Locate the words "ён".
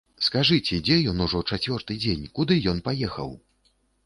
1.11-1.21, 2.73-2.81